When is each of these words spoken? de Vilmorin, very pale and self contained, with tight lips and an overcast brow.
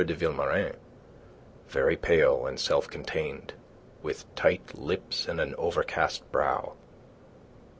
de 0.03 0.15
Vilmorin, 0.15 0.75
very 1.67 1.95
pale 1.95 2.47
and 2.47 2.59
self 2.59 2.87
contained, 2.87 3.53
with 4.01 4.25
tight 4.33 4.73
lips 4.75 5.27
and 5.27 5.39
an 5.39 5.53
overcast 5.59 6.23
brow. 6.31 6.73